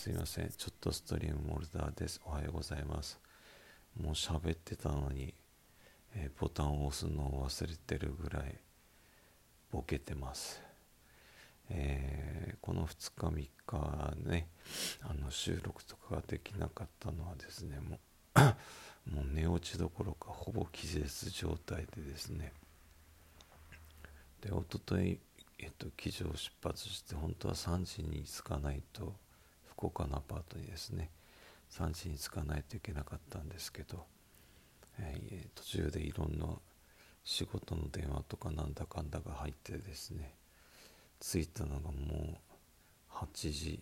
[0.00, 0.48] すいません。
[0.56, 2.22] ちょっとストリームモルダーです。
[2.24, 3.20] おはようございます。
[4.00, 5.34] もう喋ってたのに、
[6.16, 8.54] えー、ボタンを押すのを忘れてるぐらい
[9.70, 10.62] ボケてます。
[11.68, 14.48] えー、この2日3日ね
[15.02, 17.98] あの収録とかができなかったのはですねも
[18.36, 18.40] う
[19.14, 22.54] もう寝落ちどころかほぼ気絶状態でですね。
[24.40, 25.20] で一昨日
[25.58, 29.14] えっと機場を出発して本当は3時に着かないと
[29.80, 31.08] 福岡のアパートにですね。
[31.70, 34.04] 3時に着かないといけなかったんですけど、
[34.98, 36.46] えー、途中でいろんな
[37.24, 40.34] 仕事の電話とかなんだかんだが入ってですね
[41.18, 42.38] 着いたのがも
[43.10, 43.80] う8時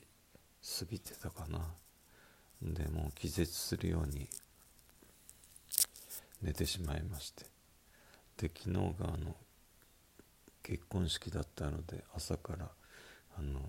[0.79, 1.61] 過ぎてたかな。
[2.63, 4.29] でもう気絶するように
[6.43, 7.45] 寝てしまいまして。
[8.37, 9.35] で昨日があの
[10.63, 12.69] 結婚式だったので朝から
[13.37, 13.61] あの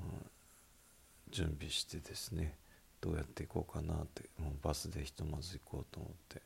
[1.32, 2.58] 準備してですね
[3.02, 6.42] どうやって行こうかなってもうバスでひとまず行こうと思って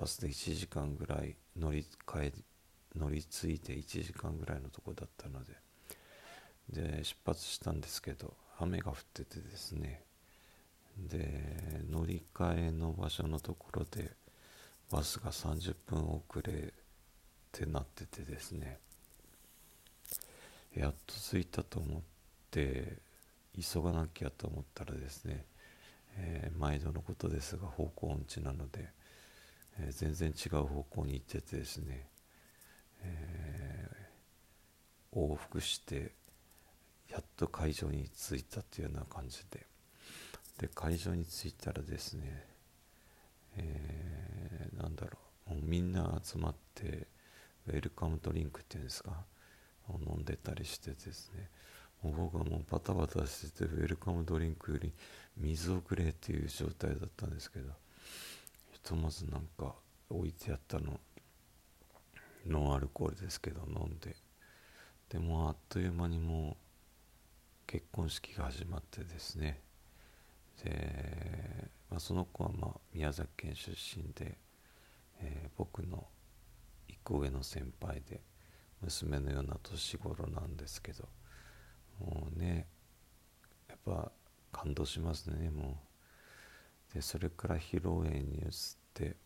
[0.00, 2.32] バスで1時間ぐらい乗り換え
[2.96, 5.52] 乗り継いで1時間ぐらいのとこだったので
[6.70, 10.02] で出発したんですけど雨が降っててですね
[10.98, 14.10] で乗り換えの場所のところで
[14.90, 16.54] バスが30分遅れっ
[17.50, 18.78] てなっててですね
[20.74, 22.00] やっと着いたと思っ
[22.50, 22.98] て
[23.60, 25.44] 急がなきゃと思ったらですね、
[26.16, 28.88] えー、毎度のことですが方向音痴なので、
[29.80, 32.06] えー、全然違う方向に行っててですね、
[33.02, 36.12] えー、往復して
[37.10, 39.66] やっと会場に着いたというような感じで。
[40.58, 42.44] で会場に着いたらですね、
[43.56, 47.08] えー、なんだろうもうみんな集まって
[47.66, 49.24] ウェルカムドリンクっていうんですか
[49.88, 51.48] 飲んでたりしてですね
[52.10, 54.92] 僕はもうバタバタしててウェルカムドリンクより
[55.36, 57.70] 水をくれっていう状態だったんですけど
[58.72, 59.74] ひとまずなんか
[60.10, 60.98] 置いてあったの
[62.46, 64.16] ノンアルコールですけど飲んで。
[65.08, 66.56] でもあっという間にもう
[67.66, 69.60] 結婚式が始まってですね。
[70.64, 74.38] で、まあ、その子はまあ宮崎県出身で、
[75.20, 76.06] えー、僕の
[76.88, 78.20] 1個上の先輩で
[78.80, 81.08] 娘のような年頃なんですけど
[82.00, 82.66] もうね
[83.68, 84.10] やっぱ
[84.50, 85.78] 感動しますねも
[86.92, 86.94] う。
[86.94, 88.48] でそれから披露宴に移っ
[88.92, 89.16] て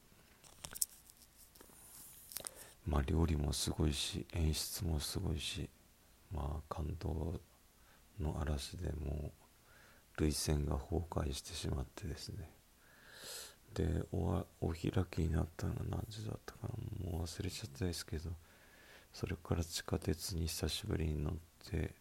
[2.87, 5.69] まあ料理もすごいし演出もすごいし
[6.33, 7.41] まあ感動
[8.21, 9.33] の嵐でも
[10.19, 12.51] う涙腺が崩壊してしまってですね。
[13.75, 16.61] でおお開きになったのは何時だったか
[17.03, 18.31] なもう忘れちゃったですけど
[19.13, 21.35] それから地下鉄に久しぶりに乗っ
[21.71, 21.95] て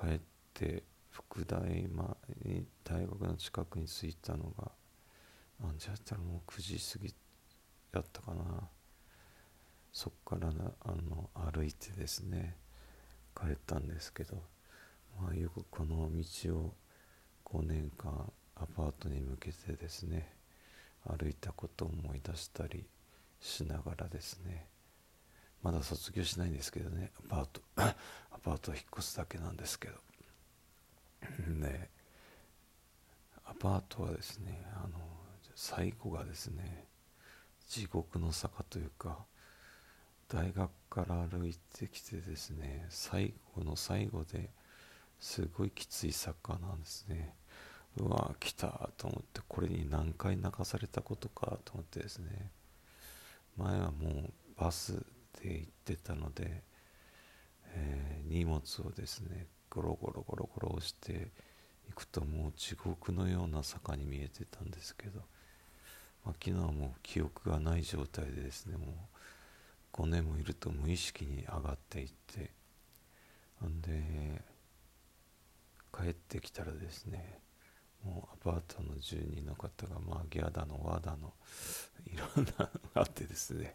[0.00, 0.20] 帰っ
[0.54, 4.70] て福大まに大学の近くに着いたのが
[5.60, 7.14] 何時やったらもう9時過ぎ
[7.92, 8.68] やったかな。
[9.92, 12.56] そっからなあの歩いてですね
[13.34, 14.36] 帰ったんですけど、
[15.20, 16.74] まあ、よくこの道を
[17.44, 20.32] 5年間アパートに向けてですね
[21.04, 22.86] 歩いたことを思い出したり
[23.40, 24.66] しながらですね
[25.62, 27.10] まだ卒業しないんですけどね。
[27.18, 29.94] アパート アパート引っ越すだけなんですけど。
[31.60, 31.90] で
[33.44, 34.98] アパートはですねあの
[35.54, 36.86] 最後がですね
[37.66, 39.24] 地獄の坂というか
[40.28, 44.50] 大学から歩いてきてですね最後の最後で
[45.18, 47.34] すごいきつい坂なんですね。
[47.96, 52.50] うわ来たと思ってこれに何回泣かされたことかと思ってですね。
[53.56, 55.04] 前はもうバス
[55.42, 56.62] で行ってたので、
[57.74, 61.30] えー、荷物をですねゴロゴロゴロゴロ押して
[61.88, 65.20] いくともう地獄のような坂に見えてたんですけど、
[66.24, 68.86] まあ、昨日はもう記憶がない状態でですねも
[69.94, 72.50] う5年もいると無意識に上がっていって
[73.66, 74.42] んで
[75.92, 77.40] 帰ってきたらですね
[78.04, 81.32] もうアパートの住人の方がまあギャだのワだの
[82.06, 83.74] いろんなのがあってですね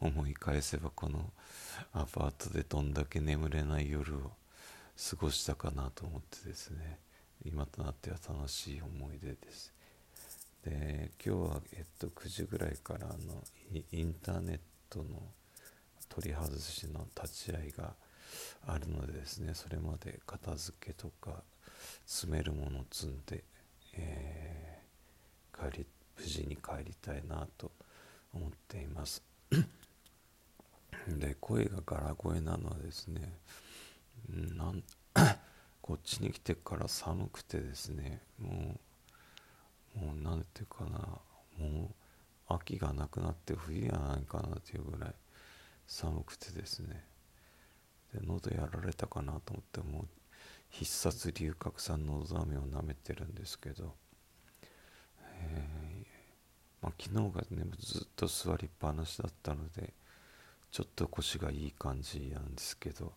[0.00, 1.30] 思い返せばこの
[1.92, 4.32] アパートでどんだけ眠れない夜を
[5.10, 6.98] 過ごしたかなと思ってですね
[7.44, 9.72] 今となっては楽しい思い出です。
[10.64, 13.42] で今日は、えっと、9時ぐらいからあの
[13.92, 15.22] インターネットの
[16.08, 17.94] 取り外しの立ち会いが
[18.66, 21.42] あるのでですねそれまで片付けとか
[22.06, 23.44] 詰めるものを積んで、
[23.94, 25.86] えー、帰り
[26.16, 27.70] 無事に帰りたいなと
[28.32, 29.22] 思っています。
[31.08, 33.32] で声がガラ声なのはですね
[34.28, 34.82] なん
[35.80, 38.78] こっちに来てから寒くてですねも
[39.96, 40.98] うもう何ていうかな
[41.56, 41.94] もう
[42.48, 45.14] 秋がなくなって冬やないかなというぐらい
[45.86, 47.04] 寒くてですね。
[48.12, 50.08] で喉やられたかなと思ってもう
[50.70, 53.94] 必殺龍角散のど飴を舐めてるんですけど、
[55.22, 55.88] えー。
[56.80, 59.92] まあ、昨日がねずっと座りっぱなしだったので
[60.70, 63.12] ちょっと腰がいい感じなんですけど、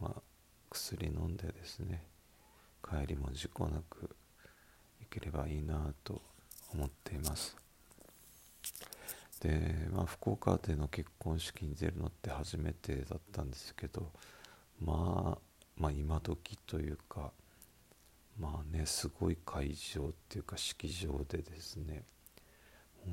[0.00, 0.22] まあ、
[0.70, 2.02] 薬飲んでですね
[2.82, 4.16] 帰りも事故なく
[5.00, 6.20] いければいいなと
[6.72, 7.56] 思っています。
[9.40, 14.10] で、まあ、福岡での結婚式に出るのって初めてだったんですけど、
[14.80, 15.38] まあ、
[15.80, 17.32] まあ今時というか
[18.38, 22.04] まあねすごい会場っていうか式場でですね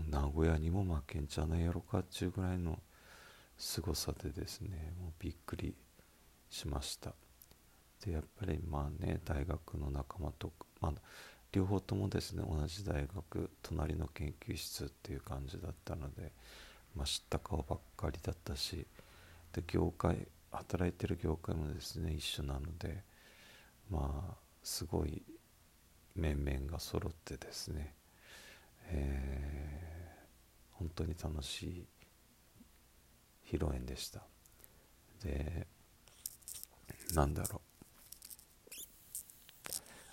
[0.09, 2.77] 名古屋にも負けんじゃないやろかっちゅうぐらいの
[3.57, 5.73] 凄さでですねもうびっくり
[6.49, 7.13] しました。
[8.05, 10.93] でやっぱりまあね大学の仲間とまあ
[11.53, 16.31] 両方ともですね同じ大学隣の研究室っていう感じだったので、
[16.95, 18.85] まあ、知った顔ばっかりだったし
[19.53, 20.27] で業界
[20.67, 23.03] 働いてる業界もですね一緒なので
[23.89, 25.23] まあすごい
[26.15, 27.93] 面々が揃ってですね、
[28.89, 31.87] えー、本当に楽しい
[33.49, 34.21] 披露宴でした。
[35.23, 35.67] で
[37.13, 37.67] なんだろう。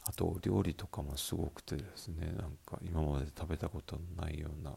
[0.06, 4.70] あとお料理とかもすごくてですねなんか今まで食べたことのないような、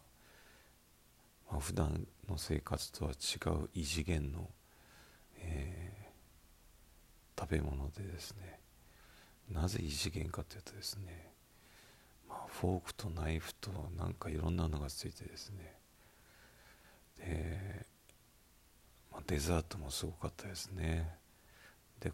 [1.52, 4.50] まあ、普段の生活とは違う異次元の、
[5.40, 8.60] えー、食べ物でですね
[9.52, 11.32] なぜ異次元かというとですね、
[12.28, 15.74] まあ、フォークとナイフとなんかいろんなのがついてですね
[17.20, 17.86] で、
[19.12, 21.10] まあ、デザートもすごかったですね。
[22.00, 22.12] で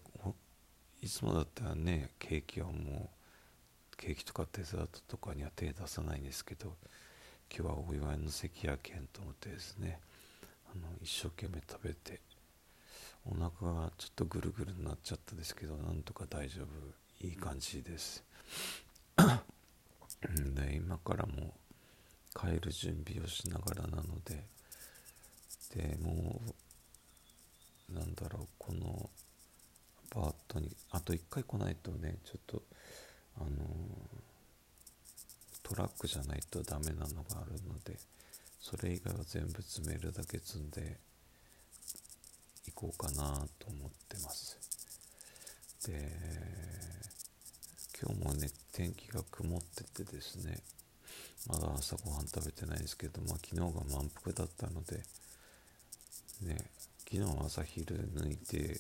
[1.01, 3.09] いつもだったらねケーキはも
[3.93, 6.77] うケーキとかデザートとかには手出さないんですけど
[7.55, 9.99] 今日はお祝いの席やけんと思ってですね
[10.73, 12.21] あの一生懸命食べて
[13.25, 16.67] お腹がちょっとぐるぐるになっちゃったですけどなんとか大丈夫。
[17.25, 18.21] いい感じです
[20.27, 21.53] で今からも
[22.35, 24.43] 帰る準備をしながらなので。
[25.75, 26.39] でも
[27.89, 29.09] うなんだろうこの
[30.09, 32.61] パートにあと1回来ないとねちょっと
[33.37, 33.49] あの
[35.63, 37.97] トラックじゃないとダメなのがあるので
[38.59, 40.97] それ以外は全部詰めるだけ積んで
[42.68, 44.57] いこうかなと思ってます。
[45.86, 46.12] で
[48.01, 50.57] 今日もね天気が曇っててですね
[51.48, 54.98] まだ朝ごはん食べてないですけど、まあ、昨日が満腹だったので
[56.42, 56.57] ね
[57.10, 58.80] 昨日は朝昼抜いて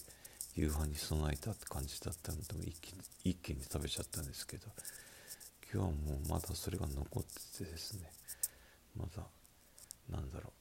[0.55, 2.93] 夕飯に備えたって感じだったので一気
[3.23, 4.67] 一気に食べちゃったんですけど
[5.73, 5.91] 今日はも
[6.25, 8.09] うまだそれが残っててですね
[8.97, 9.23] まだ
[10.09, 10.51] なんだろう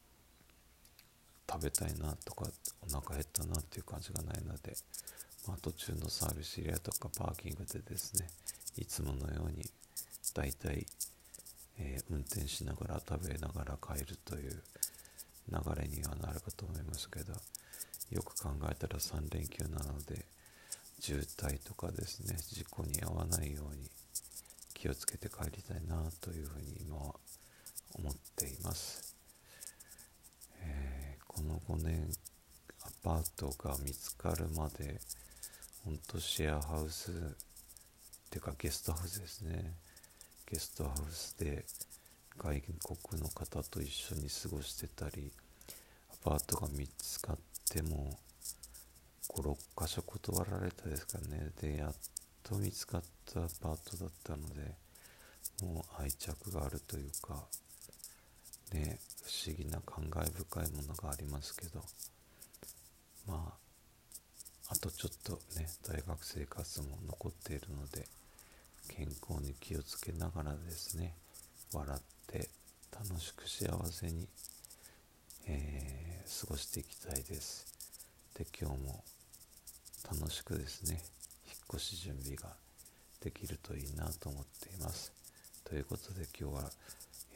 [1.51, 2.47] 食べたいなとか
[2.87, 4.75] お腹減ったなっていう感じがないので、
[5.46, 8.29] まあ、途中のサービスエリアとかパーキングでですね
[8.79, 9.64] いつものように
[10.34, 10.87] だいたい、
[11.79, 14.62] え、運転しながら食べながら帰るという
[15.50, 17.32] 流れにはなるかと思いますけど
[18.11, 20.25] よく考えたら3連休なので
[21.00, 23.90] 渋滞とかですね事故に遭わないように
[24.75, 27.15] 気をつけて帰りたいなというふうに今は
[27.94, 29.17] 思っています、
[30.60, 32.08] えー、この5年
[33.03, 35.01] パートが見つかるまで
[35.85, 37.11] 本当シェアハウス
[38.31, 39.75] てかゲストハウスですね。
[40.51, 41.65] ゲストハウスで
[42.39, 45.32] 外国の方と一緒に過ごしてたり
[46.25, 47.37] アパートが見つかっ
[47.71, 48.17] ても
[49.29, 51.51] 56箇所断られたですかね。
[51.61, 51.94] でやっ
[52.43, 54.77] と見つかったパートだったので
[55.63, 57.35] もう愛着があるというか
[58.73, 61.82] ね不思議な感慨深いものがありますけど。
[63.26, 63.55] ま
[64.69, 68.06] ああとちょっとね大学生活も残っているので
[68.88, 71.14] 健康に気をつけながらですね
[71.72, 72.48] 笑って
[72.93, 74.26] 楽しく幸せに
[75.46, 77.67] えー、過ごしていきたいです。
[78.34, 79.02] で今日も
[80.10, 81.00] 楽しくですね
[81.46, 82.48] 引っ越し準備が
[83.20, 85.12] できるといいなと思っています。
[85.64, 86.70] ということで今日は、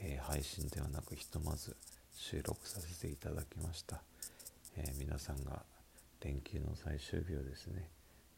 [0.00, 1.76] えー、配信ではなくひとまず
[2.14, 4.00] 収録させていただきました。
[4.76, 5.62] えー、皆さんが
[6.22, 7.90] 連休の最終日をですね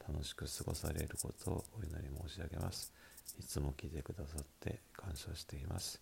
[0.06, 2.92] 楽しく過ごされることをお祈り申し上げます。
[3.38, 6.00] いつも聞いてくださって感謝しています。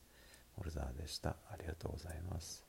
[0.57, 1.31] モルダーでした。
[1.51, 2.66] ありがとうございます。